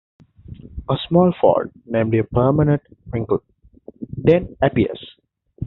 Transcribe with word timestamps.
A 0.89 0.95
small 1.07 1.31
fold, 1.39 1.69
namely 1.85 2.17
a 2.17 2.23
permanent 2.23 2.81
wrinkle, 3.13 3.43
then 4.17 4.57
appears. 4.59 4.99